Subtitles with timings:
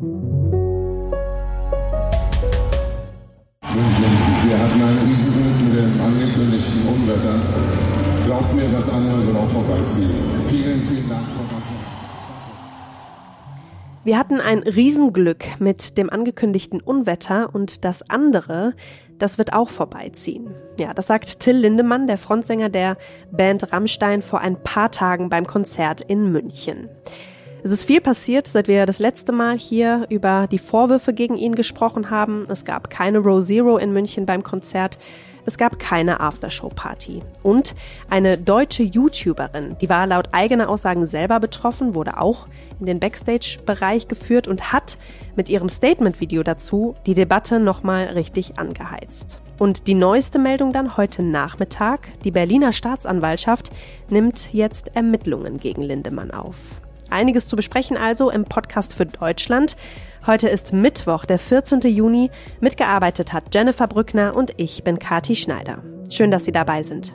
[0.00, 0.06] Wir
[4.58, 7.40] hatten ein Riesenglück mit dem angekündigten Unwetter.
[8.26, 10.14] Glaubt mir, das andere wird auch vorbeiziehen.
[10.46, 11.24] Vielen, vielen Dank.
[14.04, 18.74] Wir hatten ein Riesenglück mit dem angekündigten Unwetter und das andere,
[19.18, 20.54] das wird auch vorbeiziehen.
[20.78, 22.98] Ja, das sagt Till Lindemann, der Frontsänger der
[23.32, 26.88] Band Rammstein, vor ein paar Tagen beim Konzert in München.
[27.64, 31.56] Es ist viel passiert, seit wir das letzte Mal hier über die Vorwürfe gegen ihn
[31.56, 32.46] gesprochen haben.
[32.48, 34.96] Es gab keine Row Zero in München beim Konzert.
[35.44, 37.22] Es gab keine Aftershow-Party.
[37.42, 37.74] Und
[38.10, 42.46] eine deutsche YouTuberin, die war laut eigener Aussagen selber betroffen, wurde auch
[42.78, 44.98] in den Backstage-Bereich geführt und hat
[45.34, 49.40] mit ihrem Statement-Video dazu die Debatte nochmal richtig angeheizt.
[49.58, 52.08] Und die neueste Meldung dann heute Nachmittag.
[52.22, 53.72] Die Berliner Staatsanwaltschaft
[54.10, 56.56] nimmt jetzt Ermittlungen gegen Lindemann auf.
[57.10, 59.76] Einiges zu besprechen also im Podcast für Deutschland.
[60.26, 61.80] Heute ist Mittwoch, der 14.
[61.80, 62.30] Juni.
[62.60, 65.82] Mitgearbeitet hat Jennifer Brückner und ich bin Kati Schneider.
[66.10, 67.14] Schön, dass Sie dabei sind.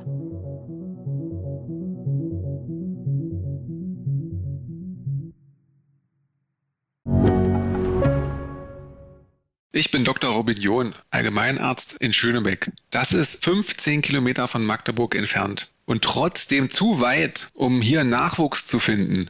[9.75, 10.31] Ich bin Dr.
[10.31, 12.71] Robin John, Allgemeinarzt in Schönebeck.
[12.91, 18.77] Das ist 15 Kilometer von Magdeburg entfernt und trotzdem zu weit, um hier Nachwuchs zu
[18.77, 19.29] finden.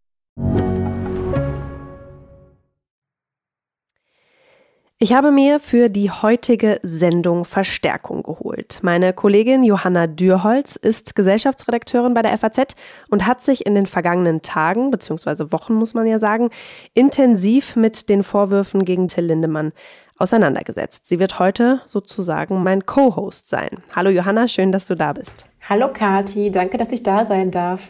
[5.03, 8.81] Ich habe mir für die heutige Sendung Verstärkung geholt.
[8.83, 12.75] Meine Kollegin Johanna Dürholz ist Gesellschaftsredakteurin bei der FAZ
[13.09, 16.51] und hat sich in den vergangenen Tagen, beziehungsweise Wochen muss man ja sagen,
[16.93, 19.71] intensiv mit den Vorwürfen gegen Till Lindemann
[20.19, 21.07] auseinandergesetzt.
[21.07, 23.69] Sie wird heute sozusagen mein Co-Host sein.
[23.95, 25.47] Hallo Johanna, schön, dass du da bist.
[25.67, 27.81] Hallo Kati, danke, dass ich da sein darf.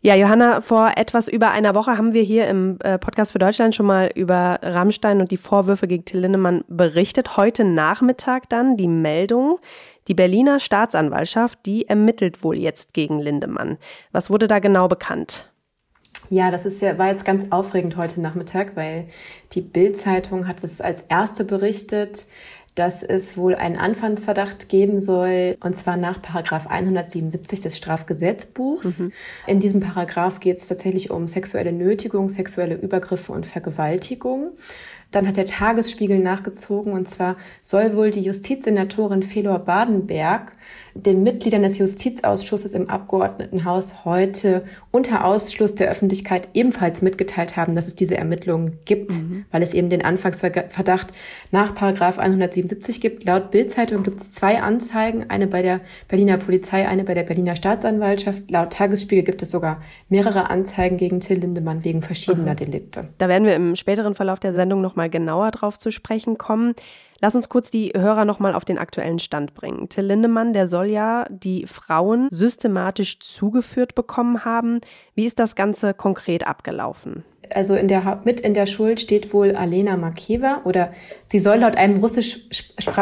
[0.00, 3.74] Ja, Johanna, vor etwas über einer Woche haben wir hier im äh, Podcast für Deutschland
[3.74, 7.36] schon mal über Rammstein und die Vorwürfe gegen Till Lindemann berichtet.
[7.36, 9.58] Heute Nachmittag dann die Meldung,
[10.06, 13.76] die Berliner Staatsanwaltschaft, die ermittelt wohl jetzt gegen Lindemann.
[14.12, 15.50] Was wurde da genau bekannt?
[16.30, 19.08] Ja, das ist ja, war jetzt ganz aufregend heute Nachmittag, weil
[19.52, 22.26] die Bild-Zeitung hat es als erste berichtet
[22.78, 29.00] dass es wohl einen Anfangsverdacht geben soll, und zwar nach Paragraph 177 des Strafgesetzbuchs.
[29.00, 29.12] Mhm.
[29.48, 34.52] In diesem Paragraph geht es tatsächlich um sexuelle Nötigung, sexuelle Übergriffe und Vergewaltigung.
[35.10, 40.52] Dann hat der Tagesspiegel nachgezogen und zwar soll wohl die Justizsenatorin Felor Badenberg
[41.04, 47.86] den Mitgliedern des Justizausschusses im Abgeordnetenhaus heute unter Ausschluss der Öffentlichkeit ebenfalls mitgeteilt haben, dass
[47.86, 49.44] es diese Ermittlungen gibt, mhm.
[49.50, 51.12] weil es eben den Anfangsverdacht
[51.50, 53.24] nach Paragraph 177 gibt.
[53.24, 57.56] Laut Bildzeitung gibt es zwei Anzeigen, eine bei der Berliner Polizei, eine bei der Berliner
[57.56, 58.50] Staatsanwaltschaft.
[58.50, 62.56] Laut Tagesspiegel gibt es sogar mehrere Anzeigen gegen Till Lindemann wegen verschiedener mhm.
[62.56, 63.08] Delikte.
[63.18, 66.74] Da werden wir im späteren Verlauf der Sendung noch mal genauer drauf zu sprechen kommen.
[67.20, 69.88] Lass uns kurz die Hörer noch mal auf den aktuellen Stand bringen.
[69.88, 74.80] Till Lindemann, der soll ja die Frauen systematisch zugeführt bekommen haben.
[75.14, 77.24] Wie ist das Ganze konkret abgelaufen?
[77.54, 80.90] Also in der, mit in der Schuld steht wohl Alena Makeva oder
[81.26, 82.48] sie soll laut einem Russisch,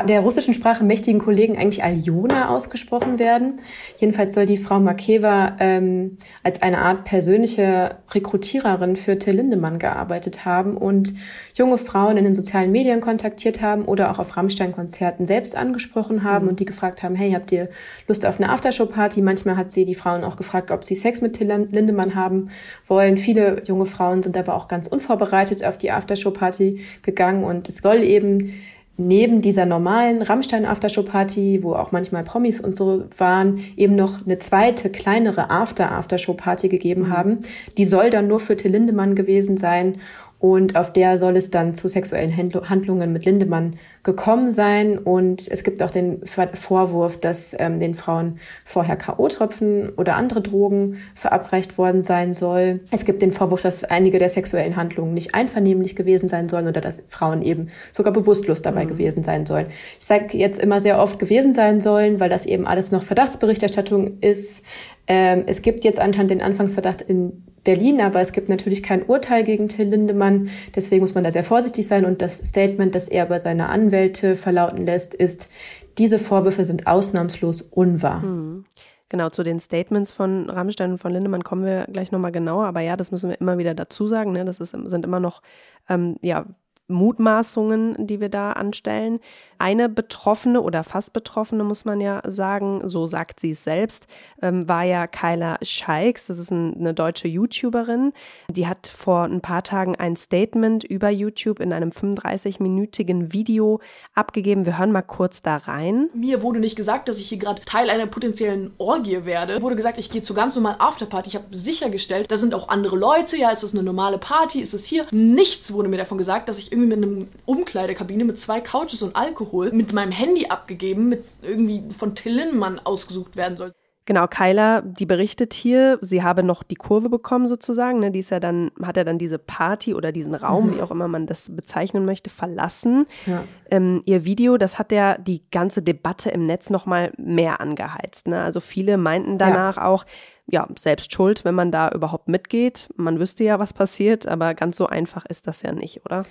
[0.08, 3.60] der russischen Sprache mächtigen Kollegen eigentlich Aljona ausgesprochen werden.
[3.98, 10.44] Jedenfalls soll die Frau Makeva ähm, als eine Art persönliche Rekrutiererin für Till Lindemann gearbeitet
[10.44, 11.14] haben und
[11.54, 16.44] junge Frauen in den sozialen Medien kontaktiert haben oder auch auf Rammstein-Konzerten selbst angesprochen haben
[16.44, 16.50] mhm.
[16.50, 17.68] und die gefragt haben, hey, habt ihr
[18.06, 19.22] Lust auf eine Aftershow-Party?
[19.22, 22.50] Manchmal hat sie die Frauen auch gefragt, ob sie Sex mit Till Lindemann haben
[22.86, 23.16] wollen.
[23.16, 28.02] Viele junge Frauen sind aber auch ganz unvorbereitet auf die Aftershow-Party gegangen und es soll
[28.02, 28.52] eben
[28.98, 34.90] neben dieser normalen Rammstein-Aftershow-Party, wo auch manchmal Promis und so waren, eben noch eine zweite,
[34.90, 37.10] kleinere After-Aftershow-Party gegeben mhm.
[37.10, 37.38] haben.
[37.76, 39.98] Die soll dann nur für Till Lindemann gewesen sein
[40.38, 43.76] und auf der soll es dann zu sexuellen Handlungen mit Lindemann
[44.06, 44.96] gekommen sein.
[44.96, 50.96] Und es gibt auch den Vorwurf, dass ähm, den Frauen vorher K.O.-Tropfen oder andere Drogen
[51.14, 52.80] verabreicht worden sein soll.
[52.90, 56.80] Es gibt den Vorwurf, dass einige der sexuellen Handlungen nicht einvernehmlich gewesen sein sollen oder
[56.80, 58.88] dass Frauen eben sogar bewusstlos dabei mhm.
[58.88, 59.66] gewesen sein sollen.
[59.98, 64.18] Ich sage jetzt immer sehr oft gewesen sein sollen, weil das eben alles noch Verdachtsberichterstattung
[64.20, 64.62] ist.
[65.08, 69.42] Ähm, es gibt jetzt anscheinend den Anfangsverdacht in Berlin, aber es gibt natürlich kein Urteil
[69.42, 70.50] gegen Till Lindemann.
[70.74, 72.04] Deswegen muss man da sehr vorsichtig sein.
[72.04, 75.48] Und das Statement, das er bei seiner Anwälte verlauten lässt, ist,
[75.96, 78.22] diese Vorwürfe sind ausnahmslos unwahr.
[78.22, 78.66] Hm.
[79.08, 82.66] Genau, zu den Statements von Rammstein und von Lindemann kommen wir gleich nochmal genauer.
[82.66, 84.32] Aber ja, das müssen wir immer wieder dazu sagen.
[84.32, 84.44] Ne?
[84.44, 85.42] Das ist, sind immer noch
[85.88, 86.44] ähm, ja,
[86.88, 89.18] Mutmaßungen, die wir da anstellen.
[89.58, 94.06] Eine Betroffene oder fast Betroffene, muss man ja sagen, so sagt sie es selbst,
[94.42, 96.26] ähm, war ja Kyla Scheiks.
[96.26, 98.12] Das ist ein, eine deutsche YouTuberin.
[98.50, 103.80] Die hat vor ein paar Tagen ein Statement über YouTube in einem 35-minütigen Video
[104.14, 104.66] abgegeben.
[104.66, 106.08] Wir hören mal kurz da rein.
[106.14, 109.62] Mir wurde nicht gesagt, dass ich hier gerade Teil einer potenziellen Orgie werde.
[109.62, 111.30] Wurde gesagt, ich gehe zu ganz normalen Afterparty.
[111.30, 113.36] Ich habe sichergestellt, da sind auch andere Leute.
[113.36, 114.60] Ja, ist das eine normale Party?
[114.60, 115.06] Ist es hier?
[115.10, 119.16] Nichts wurde mir davon gesagt, dass ich irgendwie mit einem Umkleidekabine mit zwei Couches und
[119.16, 123.72] Alkohol mit meinem Handy abgegeben, mit irgendwie von Till Lindemann ausgesucht werden soll.
[124.06, 127.98] Genau, Kyla, die berichtet hier, sie habe noch die Kurve bekommen sozusagen.
[127.98, 128.12] Ne?
[128.12, 130.76] Die ist ja dann, hat er dann diese Party oder diesen Raum, mhm.
[130.76, 133.06] wie auch immer man das bezeichnen möchte, verlassen.
[133.26, 133.42] Ja.
[133.68, 138.28] Ähm, ihr Video, das hat ja die ganze Debatte im Netz nochmal mehr angeheizt.
[138.28, 138.40] Ne?
[138.40, 139.86] Also viele meinten danach ja.
[139.86, 140.06] auch,
[140.46, 142.88] ja, selbst schuld, wenn man da überhaupt mitgeht.
[142.94, 146.24] Man wüsste ja, was passiert, aber ganz so einfach ist das ja nicht, oder?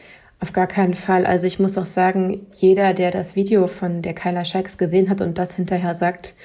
[0.46, 1.26] Auf gar keinen Fall.
[1.26, 5.20] Also ich muss auch sagen, jeder, der das Video von der Kyla Scheiks gesehen hat
[5.20, 6.36] und das hinterher sagt,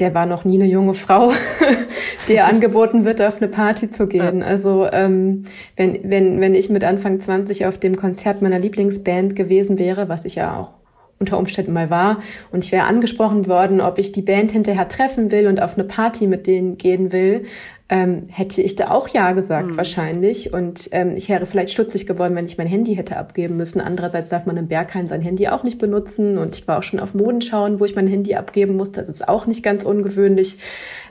[0.00, 1.30] der war noch nie eine junge Frau,
[2.28, 4.42] der angeboten wird, auf eine Party zu gehen.
[4.42, 5.44] Also ähm,
[5.76, 10.24] wenn, wenn, wenn ich mit Anfang 20 auf dem Konzert meiner Lieblingsband gewesen wäre, was
[10.24, 10.72] ich ja auch
[11.20, 12.18] unter Umständen mal war.
[12.50, 15.84] Und ich wäre angesprochen worden, ob ich die Band hinterher treffen will und auf eine
[15.84, 17.44] Party mit denen gehen will
[17.88, 19.76] ähm, hätte ich da auch Ja gesagt, mhm.
[19.76, 20.52] wahrscheinlich.
[20.52, 23.80] Und ähm, ich wäre vielleicht stutzig geworden, wenn ich mein Handy hätte abgeben müssen.
[23.80, 26.36] Andererseits darf man im Berghain sein Handy auch nicht benutzen.
[26.36, 29.00] Und ich war auch schon auf Modenschauen, wo ich mein Handy abgeben musste.
[29.00, 30.58] Das ist auch nicht ganz ungewöhnlich.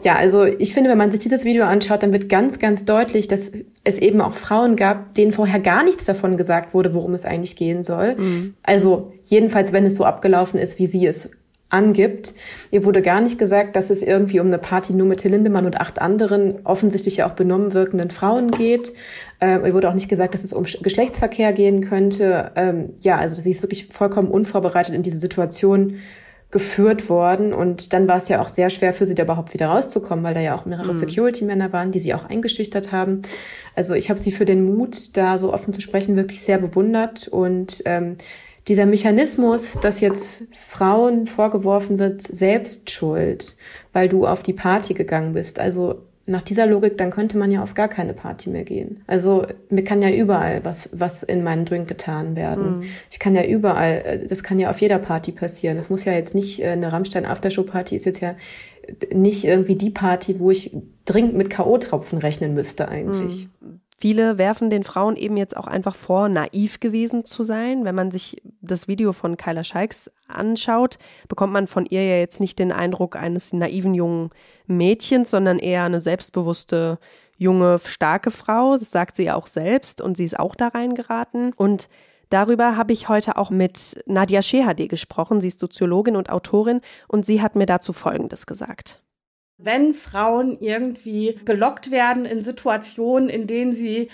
[0.04, 3.30] Ja, also ich finde, wenn man sich dieses Video anschaut, dann wird ganz, ganz deutlich,
[3.30, 3.54] dass
[3.86, 7.56] es eben auch Frauen gab, denen vorher gar nichts davon gesagt wurde, worum es eigentlich
[7.56, 8.16] gehen soll.
[8.16, 8.54] Mhm.
[8.64, 11.30] Also jedenfalls, wenn es so abgelaufen ist, wie sie es
[11.76, 12.34] angibt.
[12.72, 15.66] Ihr wurde gar nicht gesagt, dass es irgendwie um eine Party nur mit Till Lindemann
[15.66, 18.94] und acht anderen offensichtlich ja auch benommen wirkenden Frauen geht.
[19.42, 22.52] Ähm, ihr wurde auch nicht gesagt, dass es um Geschlechtsverkehr gehen könnte.
[22.56, 26.00] Ähm, ja, also sie ist wirklich vollkommen unvorbereitet in diese Situation
[26.52, 27.54] geführt worden.
[27.54, 30.34] Und dann war es ja auch sehr schwer für sie da überhaupt wieder rauszukommen, weil
[30.34, 30.98] da ja auch mehrere mhm.
[30.98, 33.24] Security-Männer waren, die sie auch eingeschüchtert haben.
[33.76, 37.28] Also ich habe sie für den Mut, da so offen zu sprechen, wirklich sehr bewundert.
[37.28, 38.16] Und ähm,
[38.68, 43.56] dieser Mechanismus, dass jetzt Frauen vorgeworfen wird, selbst schuld,
[43.94, 45.60] weil du auf die Party gegangen bist.
[45.60, 49.04] Also nach dieser Logik, dann könnte man ja auf gar keine Party mehr gehen.
[49.06, 52.80] Also mir kann ja überall was, was in meinen Drink getan werden.
[52.80, 52.84] Mhm.
[53.12, 55.78] Ich kann ja überall, äh, das kann ja auf jeder Party passieren.
[55.78, 58.36] Es muss ja jetzt nicht äh, eine Rammstein Aftershow Party ist jetzt ja
[59.14, 60.76] nicht irgendwie die Party, wo ich
[61.06, 63.48] dringend mit K.O.-Tropfen rechnen müsste eigentlich.
[63.62, 63.82] Mhm.
[64.06, 67.86] Viele werfen den Frauen eben jetzt auch einfach vor, naiv gewesen zu sein.
[67.86, 72.40] Wenn man sich das Video von Kyla Scheiks anschaut, bekommt man von ihr ja jetzt
[72.40, 74.30] nicht den Eindruck eines naiven jungen
[74.68, 77.00] Mädchens, sondern eher eine selbstbewusste,
[77.38, 78.74] junge, starke Frau.
[78.74, 81.52] Das sagt sie ja auch selbst und sie ist auch da reingeraten.
[81.54, 81.90] Und
[82.30, 85.42] Darüber habe ich heute auch mit Nadia Shehade gesprochen.
[85.42, 89.05] Sie ist Soziologin und Autorin und sie hat mir dazu Folgendes gesagt.
[89.58, 94.10] Wenn Frauen irgendwie gelockt werden in Situationen, in denen sie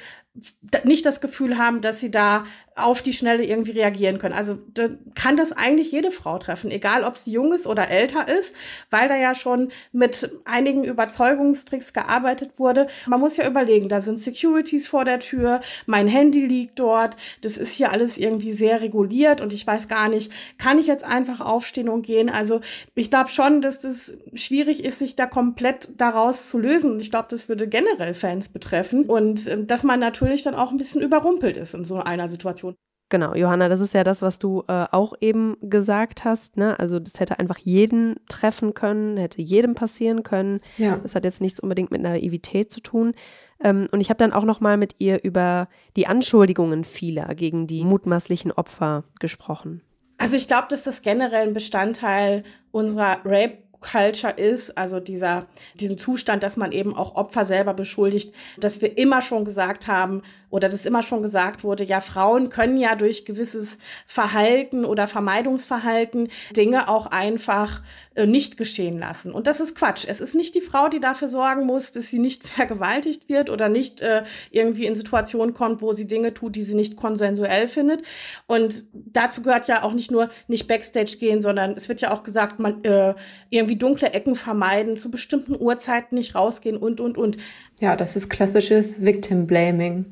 [0.85, 2.45] nicht das Gefühl haben, dass sie da
[2.75, 4.33] auf die Schnelle irgendwie reagieren können.
[4.33, 8.29] Also da kann das eigentlich jede Frau treffen, egal ob sie jung ist oder älter
[8.29, 8.55] ist,
[8.89, 12.87] weil da ja schon mit einigen Überzeugungstricks gearbeitet wurde.
[13.07, 17.57] Man muss ja überlegen, da sind Securities vor der Tür, mein Handy liegt dort, das
[17.57, 21.41] ist hier alles irgendwie sehr reguliert und ich weiß gar nicht, kann ich jetzt einfach
[21.41, 22.29] aufstehen und gehen?
[22.29, 22.61] Also
[22.95, 27.01] ich glaube schon, dass das schwierig ist, sich da komplett daraus zu lösen.
[27.01, 30.77] Ich glaube, das würde generell Fans betreffen und äh, dass man natürlich dann auch ein
[30.77, 32.75] bisschen überrumpelt ist in so einer Situation.
[33.11, 36.55] Genau, Johanna, das ist ja das, was du äh, auch eben gesagt hast.
[36.55, 36.79] Ne?
[36.79, 40.61] Also das hätte einfach jeden treffen können, hätte jedem passieren können.
[40.77, 40.97] Ja.
[40.97, 43.13] Das hat jetzt nichts unbedingt mit Naivität zu tun.
[43.61, 47.67] Ähm, und ich habe dann auch noch mal mit ihr über die Anschuldigungen vieler gegen
[47.67, 49.81] die mutmaßlichen Opfer gesprochen.
[50.17, 55.47] Also ich glaube, dass das generell ein Bestandteil unserer Rape Culture ist, also dieser,
[55.79, 60.21] diesen Zustand, dass man eben auch Opfer selber beschuldigt, dass wir immer schon gesagt haben,
[60.51, 66.29] oder das immer schon gesagt wurde, ja, Frauen können ja durch gewisses Verhalten oder Vermeidungsverhalten
[66.55, 67.81] Dinge auch einfach
[68.13, 69.31] äh, nicht geschehen lassen.
[69.31, 70.03] Und das ist Quatsch.
[70.05, 73.69] Es ist nicht die Frau, die dafür sorgen muss, dass sie nicht vergewaltigt wird oder
[73.69, 78.03] nicht äh, irgendwie in Situationen kommt, wo sie Dinge tut, die sie nicht konsensuell findet.
[78.47, 82.23] Und dazu gehört ja auch nicht nur nicht Backstage gehen, sondern es wird ja auch
[82.23, 83.15] gesagt, man äh,
[83.49, 87.37] irgendwie dunkle Ecken vermeiden, zu bestimmten Uhrzeiten nicht rausgehen und, und, und.
[87.81, 90.05] Ja, das ist klassisches Victim Blaming.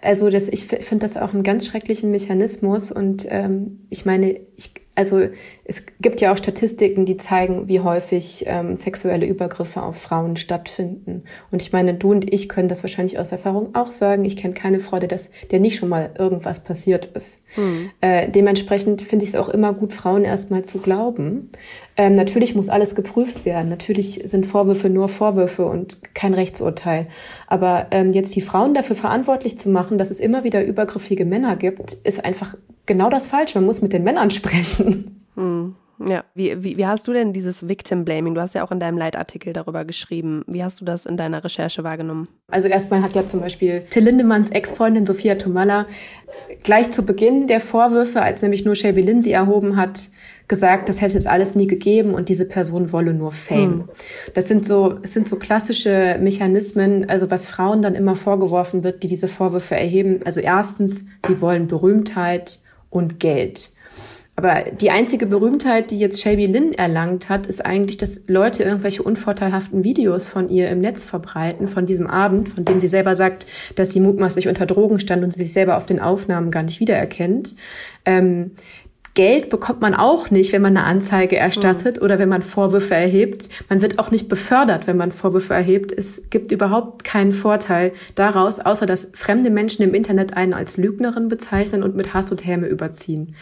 [0.00, 4.72] Also das, ich finde das auch einen ganz schrecklichen Mechanismus und ähm, ich meine, ich,
[5.00, 5.22] Also
[5.64, 11.22] es gibt ja auch Statistiken, die zeigen, wie häufig ähm, sexuelle Übergriffe auf Frauen stattfinden.
[11.50, 14.26] Und ich meine, du und ich können das wahrscheinlich aus Erfahrung auch sagen.
[14.26, 17.40] Ich kenne keine Frau, der, das, der nicht schon mal irgendwas passiert ist.
[17.54, 17.90] Hm.
[18.02, 21.48] Äh, dementsprechend finde ich es auch immer gut, Frauen erstmal zu glauben.
[21.96, 23.70] Ähm, natürlich muss alles geprüft werden.
[23.70, 27.06] Natürlich sind Vorwürfe nur Vorwürfe und kein Rechtsurteil.
[27.46, 31.56] Aber ähm, jetzt die Frauen dafür verantwortlich zu machen, dass es immer wieder übergriffige Männer
[31.56, 32.54] gibt, ist einfach
[32.90, 33.56] genau das Falsche.
[33.56, 34.89] Man muss mit den Männern sprechen.
[35.36, 35.74] Hm.
[36.08, 38.34] Ja, wie, wie, wie hast du denn dieses Victim Blaming?
[38.34, 40.44] Du hast ja auch in deinem Leitartikel darüber geschrieben.
[40.46, 42.28] Wie hast du das in deiner Recherche wahrgenommen?
[42.48, 45.86] Also erstmal hat ja zum Beispiel Till Lindemanns Ex-Freundin Sophia Tomalla
[46.62, 50.08] gleich zu Beginn der Vorwürfe, als nämlich nur Shelby Lynn sie erhoben hat,
[50.48, 53.70] gesagt, das hätte es alles nie gegeben und diese Person wolle nur Fame.
[53.70, 53.88] Mhm.
[54.34, 59.02] Das sind so, es sind so klassische Mechanismen, also was Frauen dann immer vorgeworfen wird,
[59.02, 60.20] die diese Vorwürfe erheben.
[60.24, 63.70] Also erstens, sie wollen Berühmtheit und Geld.
[64.40, 69.02] Aber die einzige Berühmtheit, die jetzt Shelby Lynn erlangt hat, ist eigentlich, dass Leute irgendwelche
[69.02, 73.46] unvorteilhaften Videos von ihr im Netz verbreiten, von diesem Abend, von dem sie selber sagt,
[73.74, 76.80] dass sie mutmaßlich unter Drogen stand und sie sich selber auf den Aufnahmen gar nicht
[76.80, 77.54] wiedererkennt.
[78.06, 78.52] Ähm,
[79.12, 82.02] Geld bekommt man auch nicht, wenn man eine Anzeige erstattet mhm.
[82.02, 83.50] oder wenn man Vorwürfe erhebt.
[83.68, 85.92] Man wird auch nicht befördert, wenn man Vorwürfe erhebt.
[85.92, 91.28] Es gibt überhaupt keinen Vorteil daraus, außer dass fremde Menschen im Internet einen als Lügnerin
[91.28, 93.34] bezeichnen und mit Hass und Häme überziehen.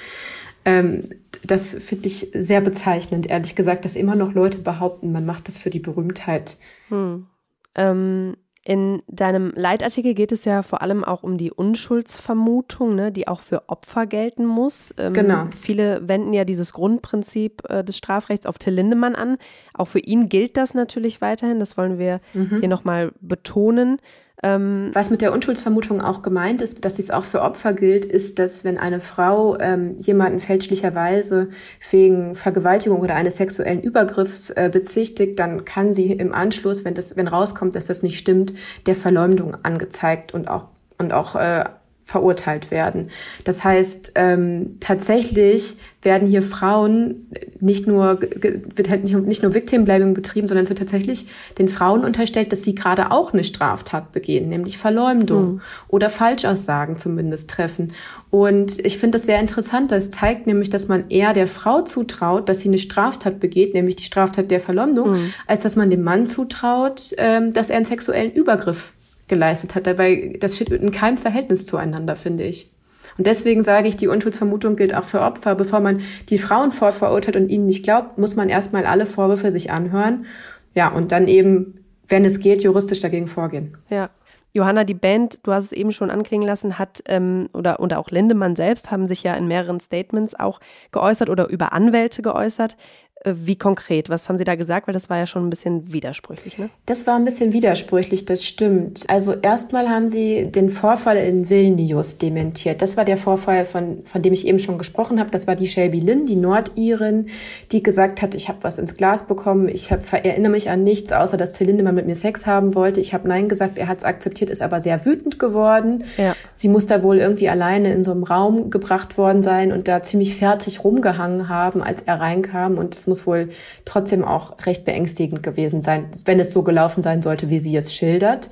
[0.65, 1.09] Ähm,
[1.45, 5.59] das finde ich sehr bezeichnend, ehrlich gesagt, dass immer noch Leute behaupten, man macht das
[5.59, 6.57] für die Berühmtheit.
[6.89, 7.27] Hm.
[7.75, 8.37] Ähm
[8.69, 13.41] in deinem Leitartikel geht es ja vor allem auch um die Unschuldsvermutung, ne, die auch
[13.41, 14.95] für Opfer gelten muss.
[14.99, 15.49] Ähm, genau.
[15.59, 19.39] Viele wenden ja dieses Grundprinzip äh, des Strafrechts auf Till Lindemann an.
[19.73, 21.61] Auch für ihn gilt das natürlich weiterhin.
[21.61, 22.59] Das wollen wir mhm.
[22.61, 24.03] hier nochmal betonen.
[24.43, 28.39] Ähm, Was mit der Unschuldsvermutung auch gemeint ist, dass dies auch für Opfer gilt, ist,
[28.39, 31.49] dass wenn eine Frau ähm, jemanden fälschlicherweise
[31.91, 37.17] wegen Vergewaltigung oder eines sexuellen Übergriffs äh, bezichtigt, dann kann sie im Anschluss, wenn das,
[37.17, 38.53] wenn rauskommt, dass das nicht stimmt,
[38.87, 40.69] der Verleumdung angezeigt und auch
[40.99, 41.65] und auch äh,
[42.09, 43.11] verurteilt werden.
[43.45, 47.27] Das heißt, ähm, tatsächlich werden hier Frauen
[47.61, 51.27] nicht nur, wird halt nicht, nicht nur Victim Blaming betrieben, sondern es wird tatsächlich
[51.59, 55.61] den Frauen unterstellt, dass sie gerade auch eine Straftat begehen, nämlich Verleumdung mhm.
[55.89, 57.93] oder Falschaussagen zumindest treffen.
[58.31, 59.93] Und ich finde das sehr interessant.
[59.93, 63.97] Das zeigt nämlich, dass man eher der Frau zutraut, dass sie eine Straftat begeht, nämlich
[63.97, 65.35] die Straftat der Verleumdung, mhm.
[65.47, 68.95] als dass man dem Mann zutraut, ähm, dass er einen sexuellen Übergriff
[69.29, 69.87] geleistet hat.
[69.87, 72.71] Dabei, das steht in keinem Verhältnis zueinander, finde ich.
[73.17, 75.55] Und deswegen sage ich, die Unschuldsvermutung gilt auch für Opfer.
[75.55, 79.71] Bevor man die Frauen vorverurteilt und ihnen nicht glaubt, muss man erstmal alle Vorwürfe sich
[79.71, 80.27] anhören.
[80.75, 83.77] Ja, und dann eben, wenn es geht, juristisch dagegen vorgehen.
[83.89, 84.11] Ja.
[84.55, 88.11] Johanna, die Band, du hast es eben schon anklingen lassen, hat ähm, oder, oder auch
[88.11, 90.59] Lindemann selbst haben sich ja in mehreren Statements auch
[90.91, 92.77] geäußert oder über Anwälte geäußert.
[93.25, 94.09] Äh, wie konkret?
[94.09, 94.87] Was haben Sie da gesagt?
[94.87, 96.71] Weil das war ja schon ein bisschen widersprüchlich, ne?
[96.87, 99.05] Das war ein bisschen widersprüchlich, das stimmt.
[99.09, 102.81] Also erstmal haben Sie den Vorfall in Vilnius dementiert.
[102.83, 105.31] Das war der Vorfall, von, von dem ich eben schon gesprochen habe.
[105.31, 107.27] Das war die Shelby Lynn, die Nordirin,
[107.73, 109.69] die gesagt hat, ich habe was ins Glas bekommen.
[109.69, 113.01] Ich hab, erinnere mich an nichts, außer dass Till Lindemann mit mir Sex haben wollte.
[113.01, 116.05] Ich habe Nein gesagt, er hat es akzeptiert, ist aber sehr wütend geworden.
[116.17, 116.35] Ja.
[116.53, 120.03] Sie muss da wohl irgendwie alleine in so einem Raum gebracht worden sein und da
[120.03, 122.79] ziemlich fertig rumgehangen haben, als er reinkam.
[122.79, 123.49] Und es muss wohl
[123.85, 127.93] trotzdem auch recht beängstigend gewesen sein, wenn es so gelaufen sein sollte, wie sie es
[127.95, 128.51] schildert.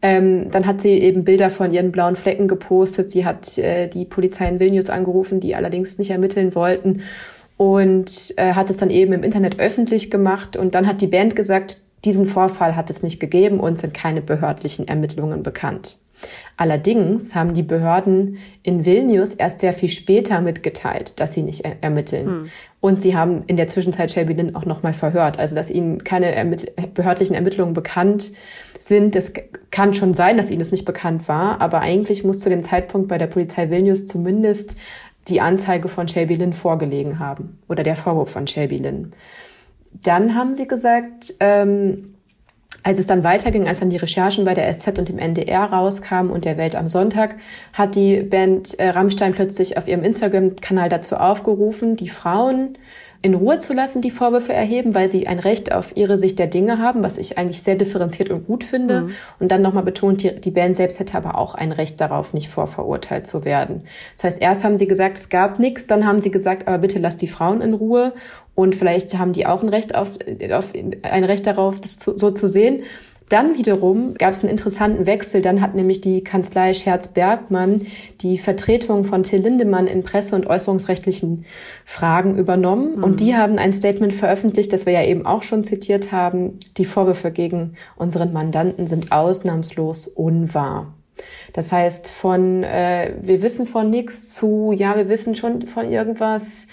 [0.00, 3.10] Ähm, dann hat sie eben Bilder von ihren blauen Flecken gepostet.
[3.10, 7.02] Sie hat äh, die Polizei in Vilnius angerufen, die allerdings nicht ermitteln wollten
[7.56, 10.56] und äh, hat es dann eben im Internet öffentlich gemacht.
[10.56, 14.22] Und dann hat die Band gesagt, diesen Vorfall hat es nicht gegeben und sind keine
[14.22, 15.98] behördlichen Ermittlungen bekannt.
[16.56, 21.76] Allerdings haben die Behörden in Vilnius erst sehr viel später mitgeteilt, dass sie nicht er
[21.82, 22.26] ermitteln.
[22.26, 22.50] Hm.
[22.80, 25.38] Und sie haben in der Zwischenzeit Shelby Lynn auch nochmal verhört.
[25.38, 28.32] Also, dass ihnen keine ermitt behördlichen Ermittlungen bekannt
[28.78, 29.14] sind.
[29.14, 29.32] Das
[29.70, 31.60] kann schon sein, dass ihnen das nicht bekannt war.
[31.60, 34.76] Aber eigentlich muss zu dem Zeitpunkt bei der Polizei Vilnius zumindest
[35.28, 37.58] die Anzeige von Shelby Lynn vorgelegen haben.
[37.68, 39.12] Oder der Vorwurf von Shelby Lynn.
[40.02, 42.14] Dann haben sie gesagt, ähm,
[42.82, 46.30] als es dann weiterging, als dann die Recherchen bei der SZ und dem NDR rauskamen
[46.30, 47.36] und der Welt am Sonntag,
[47.72, 52.78] hat die Band äh, Rammstein plötzlich auf ihrem Instagram-Kanal dazu aufgerufen, die Frauen
[53.20, 56.46] in Ruhe zu lassen, die Vorwürfe erheben, weil sie ein Recht auf ihre Sicht der
[56.46, 59.02] Dinge haben, was ich eigentlich sehr differenziert und gut finde.
[59.02, 59.10] Mhm.
[59.40, 62.48] Und dann nochmal betont, die, die Band selbst hätte aber auch ein Recht darauf, nicht
[62.48, 63.82] vorverurteilt zu werden.
[64.14, 67.00] Das heißt, erst haben sie gesagt, es gab nichts, dann haben sie gesagt, aber bitte
[67.00, 68.12] lasst die Frauen in Ruhe.
[68.58, 70.18] Und vielleicht haben die auch ein Recht auf,
[70.50, 70.72] auf
[71.02, 72.82] ein Recht darauf, das zu, so zu sehen.
[73.28, 75.42] Dann wiederum gab es einen interessanten Wechsel.
[75.42, 77.86] Dann hat nämlich die Kanzlei Scherz-Bergmann
[78.20, 81.44] die Vertretung von Till Lindemann in presse- und äußerungsrechtlichen
[81.84, 82.96] Fragen übernommen.
[82.96, 83.04] Mhm.
[83.04, 86.58] Und die haben ein Statement veröffentlicht, das wir ja eben auch schon zitiert haben.
[86.78, 90.92] Die Vorwürfe gegen unseren Mandanten sind ausnahmslos unwahr.
[91.52, 96.66] Das heißt, von äh, wir wissen von nichts zu, ja, wir wissen schon von irgendwas,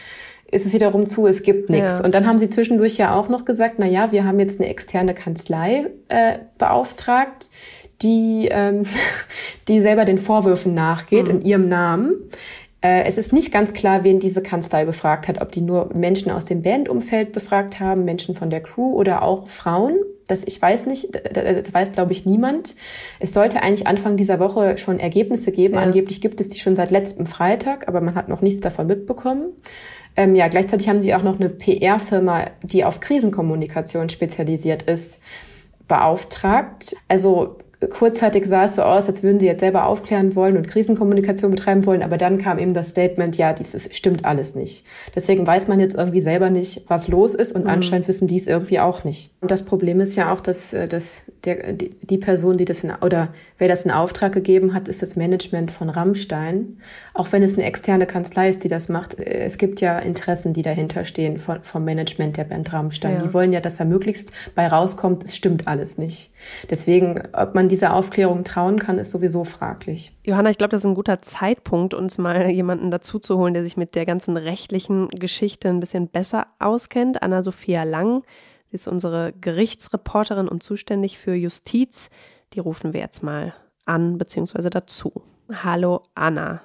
[0.51, 1.99] ist es wiederum zu, es gibt nichts.
[1.99, 2.03] Ja.
[2.03, 4.69] Und dann haben sie zwischendurch ja auch noch gesagt, na ja, wir haben jetzt eine
[4.69, 7.49] externe Kanzlei äh, beauftragt,
[8.01, 8.85] die, ähm,
[9.67, 11.39] die selber den Vorwürfen nachgeht mhm.
[11.39, 12.29] in ihrem Namen.
[12.81, 16.31] Äh, es ist nicht ganz klar, wen diese Kanzlei befragt hat, ob die nur Menschen
[16.31, 19.97] aus dem Bandumfeld befragt haben, Menschen von der Crew oder auch Frauen.
[20.27, 22.75] Das ich weiß nicht, das weiß glaube ich niemand.
[23.19, 25.75] Es sollte eigentlich Anfang dieser Woche schon Ergebnisse geben.
[25.75, 25.81] Ja.
[25.81, 29.53] Angeblich gibt es die schon seit letztem Freitag, aber man hat noch nichts davon mitbekommen.
[30.17, 35.19] Ähm, ja, gleichzeitig haben sie auch noch eine PR-Firma, die auf Krisenkommunikation spezialisiert ist,
[35.87, 36.95] beauftragt.
[37.07, 37.57] Also
[37.89, 41.85] kurzzeitig sah es so aus, als würden sie jetzt selber aufklären wollen und Krisenkommunikation betreiben
[41.85, 44.85] wollen, aber dann kam eben das Statement, ja, dieses stimmt alles nicht.
[45.15, 47.69] Deswegen weiß man jetzt irgendwie selber nicht, was los ist und mhm.
[47.69, 49.31] anscheinend wissen die es irgendwie auch nicht.
[49.41, 52.91] Und das Problem ist ja auch, dass, äh, dass der, die Person, die das in,
[53.01, 56.77] oder wer das in Auftrag gegeben hat, ist das Management von Rammstein.
[57.13, 60.53] Auch wenn es eine externe Kanzlei ist, die das macht, äh, es gibt ja Interessen,
[60.53, 63.15] die dahinter stehen von, vom Management der Band Rammstein.
[63.15, 63.21] Ja.
[63.23, 66.31] Die wollen ja, dass da möglichst bei rauskommt, es stimmt alles nicht.
[66.69, 70.13] Deswegen, ob man die dieser Aufklärung trauen kann, ist sowieso fraglich.
[70.23, 73.63] Johanna, ich glaube, das ist ein guter Zeitpunkt, uns mal jemanden dazu zu holen, der
[73.63, 77.21] sich mit der ganzen rechtlichen Geschichte ein bisschen besser auskennt.
[77.21, 78.23] Anna-Sophia Lang
[78.69, 82.09] sie ist unsere Gerichtsreporterin und zuständig für Justiz.
[82.53, 83.53] Die rufen wir jetzt mal
[83.85, 84.69] an bzw.
[84.69, 85.11] dazu.
[85.51, 86.61] Hallo Anna.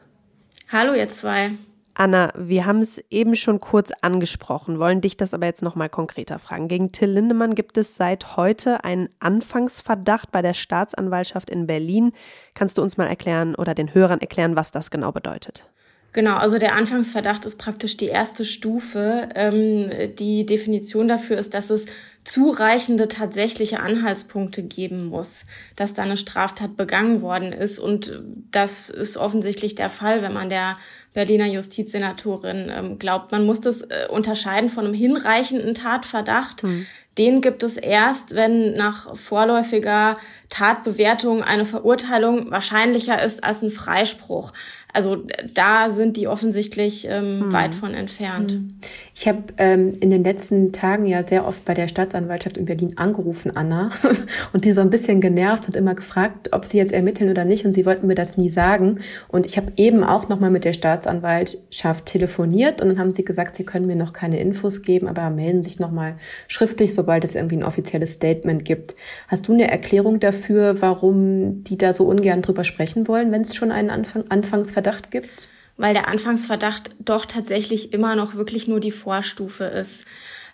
[0.68, 1.52] Hallo ihr zwei.
[1.94, 5.88] Anna, wir haben es eben schon kurz angesprochen, wollen dich das aber jetzt noch mal
[5.88, 6.68] konkreter fragen.
[6.68, 12.12] Gegen Till Lindemann gibt es seit heute einen Anfangsverdacht bei der Staatsanwaltschaft in Berlin.
[12.54, 15.68] Kannst du uns mal erklären oder den Hörern erklären, was das genau bedeutet?
[16.12, 19.28] Genau, also der Anfangsverdacht ist praktisch die erste Stufe.
[19.34, 21.86] Ähm, die Definition dafür ist, dass es
[22.24, 27.78] zureichende tatsächliche Anhaltspunkte geben muss, dass da eine Straftat begangen worden ist.
[27.78, 30.76] Und das ist offensichtlich der Fall, wenn man der
[31.14, 33.32] Berliner Justizsenatorin ähm, glaubt.
[33.32, 36.62] Man muss das äh, unterscheiden von einem hinreichenden Tatverdacht.
[36.62, 36.86] Hm.
[37.18, 40.16] Den gibt es erst, wenn nach vorläufiger
[40.48, 44.52] Tatbewertung eine Verurteilung wahrscheinlicher ist als ein Freispruch.
[44.92, 45.18] Also
[45.54, 47.52] da sind die offensichtlich ähm, hm.
[47.52, 48.52] weit von entfernt.
[48.52, 48.74] Hm.
[49.14, 52.94] Ich habe ähm, in den letzten Tagen ja sehr oft bei der Staatsanwaltschaft in Berlin
[52.96, 53.90] angerufen, Anna,
[54.52, 57.64] und die so ein bisschen genervt und immer gefragt, ob sie jetzt ermitteln oder nicht.
[57.64, 58.98] Und sie wollten mir das nie sagen.
[59.28, 63.56] Und ich habe eben auch nochmal mit der Staatsanwaltschaft telefoniert und dann haben sie gesagt,
[63.56, 66.16] sie können mir noch keine Infos geben, aber melden sich nochmal
[66.48, 68.94] schriftlich, sobald es irgendwie ein offizielles Statement gibt.
[69.28, 73.54] Hast du eine Erklärung dafür, warum die da so ungern drüber sprechen wollen, wenn es
[73.54, 75.48] schon einen Anfang, Anfangsverdacht Anfangsverdacht gibt?
[75.76, 80.04] Weil der Anfangsverdacht doch tatsächlich immer noch wirklich nur die Vorstufe ist.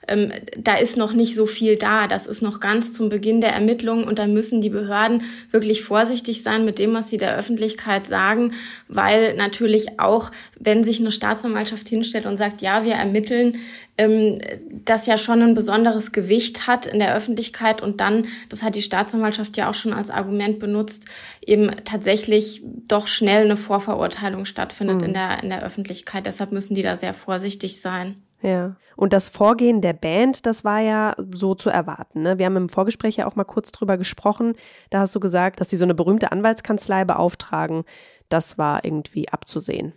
[0.09, 2.07] Ähm, da ist noch nicht so viel da.
[2.07, 6.43] Das ist noch ganz zum Beginn der Ermittlungen und da müssen die Behörden wirklich vorsichtig
[6.43, 8.53] sein mit dem, was sie der Öffentlichkeit sagen,
[8.89, 13.57] weil natürlich auch, wenn sich eine Staatsanwaltschaft hinstellt und sagt, ja, wir ermitteln,
[13.99, 14.39] ähm,
[14.85, 18.83] das ja schon ein besonderes Gewicht hat in der Öffentlichkeit und dann, das hat die
[18.83, 21.07] Staatsanwaltschaft ja auch schon als Argument benutzt,
[21.45, 25.07] eben tatsächlich doch schnell eine Vorverurteilung stattfindet mhm.
[25.09, 26.27] in der, in der Öffentlichkeit.
[26.27, 28.17] Deshalb müssen die da sehr vorsichtig sein.
[28.43, 28.77] Ja.
[28.97, 32.23] Und das Vorgehen der Band, das war ja so zu erwarten.
[32.23, 32.39] Ne?
[32.39, 34.55] Wir haben im Vorgespräch ja auch mal kurz drüber gesprochen.
[34.91, 37.85] Da hast du gesagt, dass sie so eine berühmte Anwaltskanzlei beauftragen.
[38.29, 39.93] Das war irgendwie abzusehen.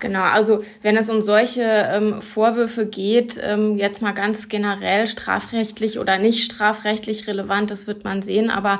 [0.00, 5.98] Genau, also wenn es um solche ähm, Vorwürfe geht, ähm, jetzt mal ganz generell strafrechtlich
[5.98, 8.78] oder nicht strafrechtlich relevant, das wird man sehen, aber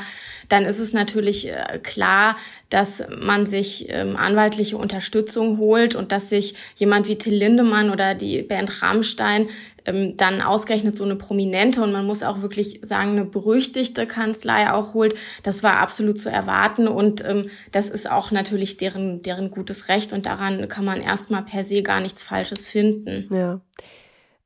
[0.48, 2.36] dann ist es natürlich äh, klar,
[2.70, 8.14] dass man sich ähm, anwaltliche Unterstützung holt und dass sich jemand wie Till Lindemann oder
[8.14, 9.48] die Band Rammstein
[9.86, 14.72] ähm, dann ausgerechnet so eine prominente und man muss auch wirklich sagen, eine berüchtigte Kanzlei
[14.72, 15.14] auch holt.
[15.42, 20.12] Das war absolut zu erwarten und ähm, das ist auch natürlich deren, deren gutes Recht
[20.12, 23.28] und daran kann man erstmal per se gar nichts Falsches finden.
[23.34, 23.60] Ja.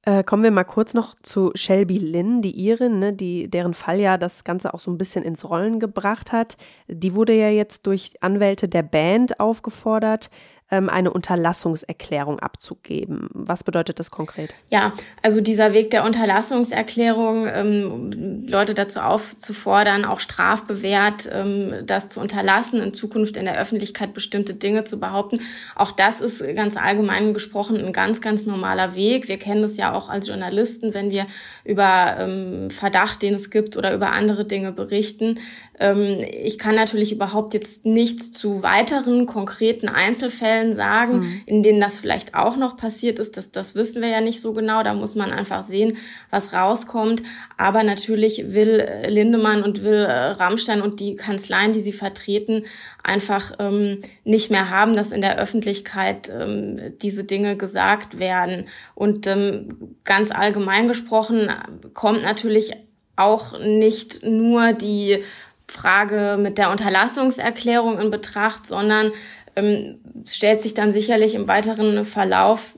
[0.07, 4.01] Äh, kommen wir mal kurz noch zu Shelby Lynn, die Irin, ne, die, deren Fall
[4.01, 6.59] ja das Ganze auch so ein bisschen ins Rollen gebracht hat.
[6.89, 10.29] Die wurde ja jetzt durch Anwälte der Band aufgefordert,
[10.71, 13.29] eine Unterlassungserklärung abzugeben.
[13.33, 14.55] Was bedeutet das konkret?
[14.71, 22.19] Ja, also dieser Weg der Unterlassungserklärung, ähm, Leute dazu aufzufordern, auch strafbewehrt, ähm, das zu
[22.19, 25.41] unterlassen, in Zukunft in der Öffentlichkeit bestimmte Dinge zu behaupten.
[25.77, 29.29] Auch das ist ganz allgemein gesprochen ein ganz, ganz normaler Weg.
[29.29, 31.27] Wir kennen es ja auch als Journalisten, wenn wir
[31.65, 35.41] über ähm, Verdacht, den es gibt oder über andere Dinge berichten.
[35.79, 41.43] Ähm, ich kann natürlich überhaupt jetzt nichts zu weiteren konkreten Einzelfällen sagen, mhm.
[41.47, 43.37] in denen das vielleicht auch noch passiert ist.
[43.37, 44.83] Das, das wissen wir ja nicht so genau.
[44.83, 45.97] Da muss man einfach sehen,
[46.31, 47.23] was rauskommt.
[47.57, 52.65] Aber natürlich will Lindemann und will äh, Rammstein und die Kanzleien, die sie vertreten,
[53.03, 58.67] einfach ähm, nicht mehr haben, dass in der Öffentlichkeit ähm, diese Dinge gesagt werden.
[58.95, 61.51] Und ähm, ganz allgemein gesprochen
[61.93, 62.73] kommt natürlich
[63.17, 65.23] auch nicht nur die
[65.69, 69.13] Frage mit der Unterlassungserklärung in Betracht, sondern
[69.57, 72.75] ähm, stellt sich dann sicherlich im weiteren Verlauf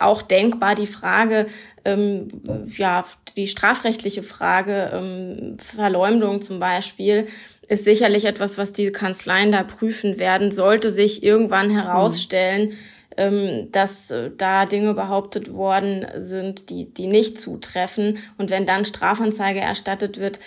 [0.00, 1.46] auch denkbar die Frage,
[1.84, 2.28] ähm,
[2.76, 3.04] ja,
[3.36, 7.26] die strafrechtliche Frage, ähm, Verleumdung zum Beispiel,
[7.68, 12.76] ist sicherlich etwas, was die Kanzleien da prüfen werden, sollte sich irgendwann herausstellen, mhm
[13.16, 18.18] dass äh, da Dinge behauptet worden sind, die, die nicht zutreffen.
[18.38, 20.40] Und wenn dann Strafanzeige erstattet wird,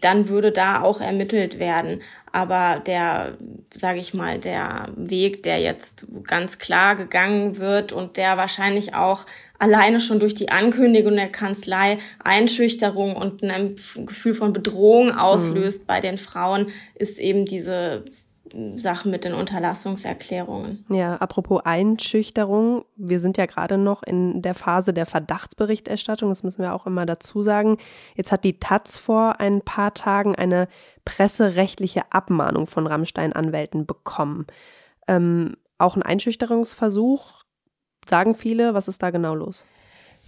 [0.00, 2.00] dann würde da auch ermittelt werden.
[2.38, 3.36] Aber der,
[3.74, 9.26] sage ich mal, der Weg, der jetzt ganz klar gegangen wird und der wahrscheinlich auch
[9.58, 13.74] alleine schon durch die Ankündigung der Kanzlei Einschüchterung und ein
[14.06, 15.86] Gefühl von Bedrohung auslöst mhm.
[15.88, 18.04] bei den Frauen, ist eben diese
[18.76, 20.84] Sachen mit den Unterlassungserklärungen.
[20.88, 26.62] Ja, apropos Einschüchterung, wir sind ja gerade noch in der Phase der Verdachtsberichterstattung, das müssen
[26.62, 27.78] wir auch immer dazu sagen.
[28.14, 30.68] Jetzt hat die Taz vor ein paar Tagen eine
[31.04, 34.46] presserechtliche Abmahnung von Rammstein-Anwälten bekommen.
[35.06, 37.44] Ähm, auch ein Einschüchterungsversuch,
[38.08, 38.74] sagen viele.
[38.74, 39.64] Was ist da genau los?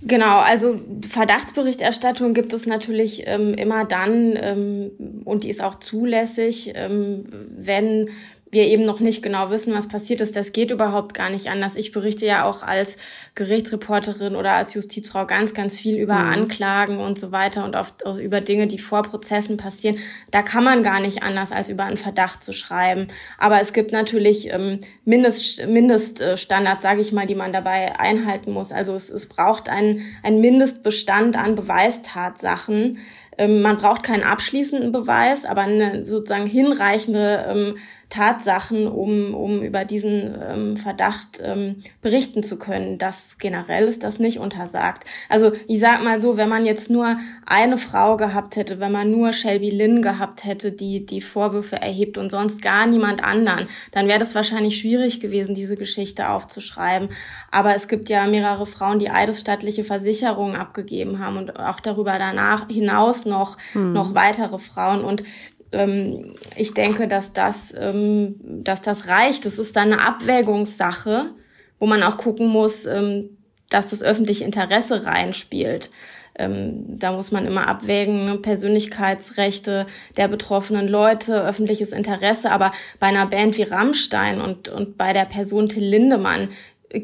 [0.03, 6.73] Genau, also Verdachtsberichterstattung gibt es natürlich ähm, immer dann ähm, und die ist auch zulässig,
[6.75, 8.09] ähm, wenn
[8.51, 10.35] wir eben noch nicht genau wissen, was passiert ist.
[10.35, 11.77] Das geht überhaupt gar nicht anders.
[11.77, 12.97] Ich berichte ja auch als
[13.37, 16.33] Gerichtsreporterin oder als Justizfrau ganz, ganz viel über mhm.
[16.33, 19.99] Anklagen und so weiter und oft auch über Dinge, die vor Prozessen passieren.
[20.33, 23.07] Da kann man gar nicht anders, als über einen Verdacht zu schreiben.
[23.39, 28.73] Aber es gibt natürlich ähm, Mindest, Mindeststandards, sage ich mal, die man dabei einhalten muss.
[28.73, 32.99] Also es, es braucht einen, einen Mindestbestand an Beweistatsachen.
[33.39, 37.77] Ähm, man braucht keinen abschließenden Beweis, aber eine sozusagen hinreichende ähm,
[38.11, 42.99] Tatsachen, um, um über diesen ähm, Verdacht ähm, berichten zu können.
[42.99, 45.05] Das generell ist das nicht untersagt.
[45.29, 49.13] Also ich sag mal so, wenn man jetzt nur eine Frau gehabt hätte, wenn man
[49.13, 54.09] nur Shelby Lynn gehabt hätte, die die Vorwürfe erhebt und sonst gar niemand anderen, dann
[54.09, 57.11] wäre das wahrscheinlich schwierig gewesen, diese Geschichte aufzuschreiben.
[57.53, 62.67] Aber es gibt ja mehrere Frauen, die eidesstattliche Versicherungen abgegeben haben und auch darüber danach
[62.69, 63.93] hinaus noch, hm.
[63.93, 65.05] noch weitere Frauen.
[65.05, 65.23] Und
[65.73, 69.45] ähm, ich denke, dass das, ähm, dass das reicht.
[69.45, 71.33] Das ist dann eine Abwägungssache,
[71.79, 73.37] wo man auch gucken muss, ähm,
[73.69, 75.91] dass das öffentliche Interesse reinspielt.
[76.37, 78.39] Ähm, da muss man immer abwägen, ne?
[78.39, 82.51] Persönlichkeitsrechte der betroffenen Leute, öffentliches Interesse.
[82.51, 86.49] Aber bei einer Band wie Rammstein und, und bei der Person Till Lindemann,
[86.89, 87.03] äh,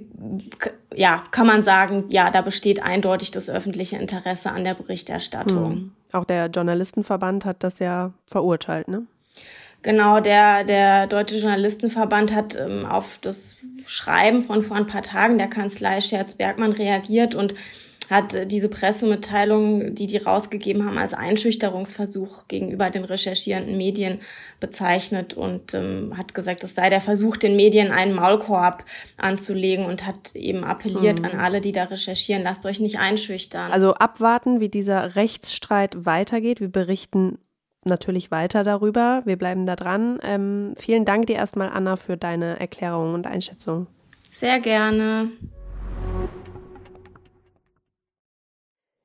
[0.94, 5.70] ja, kann man sagen, ja, da besteht eindeutig das öffentliche Interesse an der Berichterstattung.
[5.70, 5.92] Hm.
[6.16, 9.02] Auch der Journalistenverband hat das ja verurteilt, ne?
[9.82, 15.36] Genau, der, der Deutsche Journalistenverband hat ähm, auf das Schreiben von vor ein paar Tagen
[15.36, 17.54] der Kanzlei Scherz-Bergmann reagiert und
[18.10, 24.20] hat äh, diese Pressemitteilung, die die rausgegeben haben, als Einschüchterungsversuch gegenüber den recherchierenden Medien
[24.60, 28.84] bezeichnet und ähm, hat gesagt, es sei der Versuch, den Medien einen Maulkorb
[29.16, 31.26] anzulegen und hat eben appelliert mhm.
[31.26, 33.72] an alle, die da recherchieren, lasst euch nicht einschüchtern.
[33.72, 36.60] Also abwarten, wie dieser Rechtsstreit weitergeht.
[36.60, 37.38] Wir berichten
[37.84, 39.22] natürlich weiter darüber.
[39.24, 40.18] Wir bleiben da dran.
[40.22, 43.86] Ähm, vielen Dank dir erstmal, Anna, für deine Erklärung und Einschätzung.
[44.30, 45.30] Sehr gerne.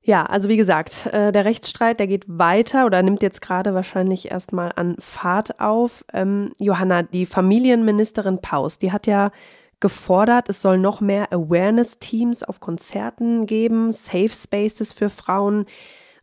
[0.03, 4.31] Ja, also wie gesagt, äh, der Rechtsstreit, der geht weiter oder nimmt jetzt gerade wahrscheinlich
[4.31, 6.03] erstmal an Fahrt auf.
[6.11, 9.31] Ähm, Johanna, die Familienministerin Paus, die hat ja
[9.79, 15.65] gefordert, es soll noch mehr Awareness-Teams auf Konzerten geben, Safe Spaces für Frauen.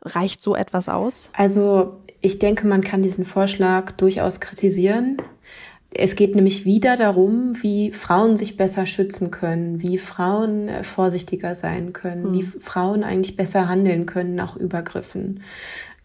[0.02, 1.30] Reicht so etwas aus?
[1.32, 5.22] Also ich denke, man kann diesen Vorschlag durchaus kritisieren.
[5.90, 11.54] Es geht nämlich wieder darum, wie Frauen sich besser schützen können, wie Frauen äh, vorsichtiger
[11.54, 12.32] sein können, mhm.
[12.34, 15.40] wie Frauen eigentlich besser handeln können nach Übergriffen.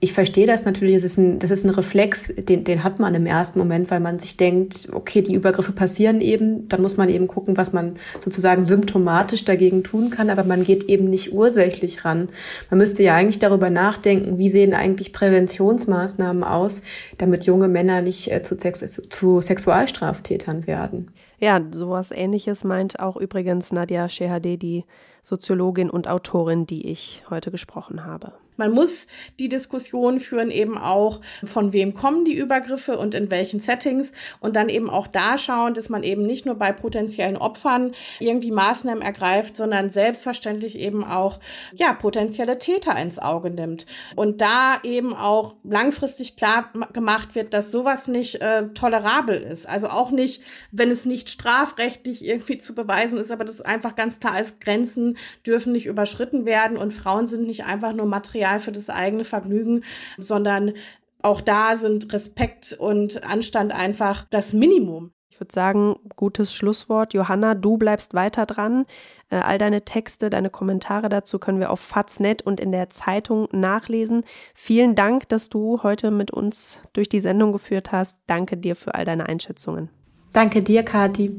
[0.04, 3.16] Ich verstehe das natürlich, es ist ein, das ist ein Reflex, den, den hat man
[3.16, 7.08] im ersten Moment, weil man sich denkt, okay, die Übergriffe passieren eben, dann muss man
[7.08, 12.04] eben gucken, was man sozusagen symptomatisch dagegen tun kann, aber man geht eben nicht ursächlich
[12.04, 12.28] ran.
[12.70, 16.82] Man müsste ja eigentlich darüber nachdenken, wie sehen eigentlich Präventionsmaßnahmen aus,
[17.18, 21.12] damit junge Männer nicht äh, zu, Sex, zu Sexualstraftätern werden.
[21.40, 24.84] Ja, sowas ähnliches meint auch übrigens Nadia Shehadeh, die
[25.22, 28.34] Soziologin und Autorin, die ich heute gesprochen habe.
[28.58, 29.08] Man muss
[29.40, 34.56] die Diskussion führen eben auch, von wem kommen die Übergriffe und in welchen Settings und
[34.56, 39.02] dann eben auch da schauen, dass man eben nicht nur bei potenziellen Opfern irgendwie Maßnahmen
[39.02, 41.40] ergreift, sondern selbstverständlich eben auch,
[41.74, 43.86] ja, potenzielle Täter ins Auge nimmt.
[44.16, 49.68] Und da eben auch langfristig klar gemacht wird, dass sowas nicht äh, tolerabel ist.
[49.68, 54.20] Also auch nicht, wenn es nicht strafrechtlich irgendwie zu beweisen ist, aber das einfach ganz
[54.20, 58.60] klar ist, Grenzen dürfen nicht überschritten werden und Frauen sind nicht einfach nur Material Material
[58.60, 59.84] für das eigene Vergnügen,
[60.18, 60.74] sondern
[61.22, 65.12] auch da sind Respekt und Anstand einfach das Minimum.
[65.30, 67.14] Ich würde sagen, gutes Schlusswort.
[67.14, 68.86] Johanna, du bleibst weiter dran.
[69.30, 73.48] Äh, all deine Texte, deine Kommentare dazu können wir auf Faznet und in der Zeitung
[73.52, 74.26] nachlesen.
[74.54, 78.18] Vielen Dank, dass du heute mit uns durch die Sendung geführt hast.
[78.28, 79.90] Danke dir für all deine Einschätzungen.
[80.34, 81.32] Danke dir, Kati.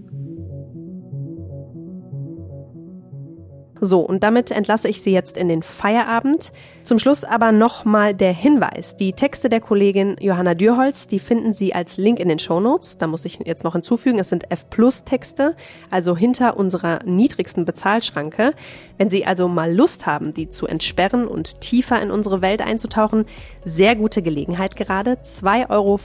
[3.85, 6.53] So, und damit entlasse ich Sie jetzt in den Feierabend.
[6.85, 8.97] Zum Schluss aber nochmal der Hinweis.
[8.97, 12.97] Die Texte der Kollegin Johanna Dürholz, die finden Sie als Link in den Show Notes.
[12.97, 15.55] Da muss ich jetzt noch hinzufügen, es sind F-Plus-Texte,
[15.91, 18.55] also hinter unserer niedrigsten Bezahlschranke.
[18.97, 23.27] Wenn Sie also mal Lust haben, die zu entsperren und tiefer in unsere Welt einzutauchen,
[23.65, 25.19] sehr gute Gelegenheit gerade.
[25.23, 26.01] 2,95 Euro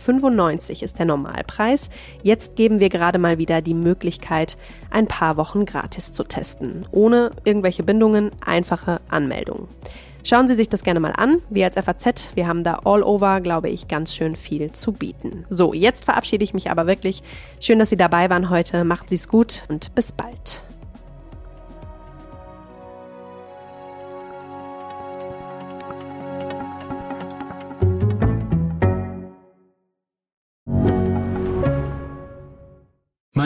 [0.83, 1.89] ist der Normalpreis.
[2.23, 4.57] Jetzt geben wir gerade mal wieder die Möglichkeit,
[4.91, 6.85] ein paar Wochen gratis zu testen.
[6.91, 9.67] Ohne irgendwelche Bindungen, einfache Anmeldung.
[10.23, 11.41] Schauen Sie sich das gerne mal an.
[11.49, 15.45] Wir als FAZ, wir haben da all over, glaube ich, ganz schön viel zu bieten.
[15.49, 17.23] So, jetzt verabschiede ich mich aber wirklich.
[17.59, 18.83] Schön, dass Sie dabei waren heute.
[18.83, 20.63] Macht Sie es gut und bis bald.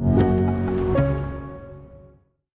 [0.00, 0.37] you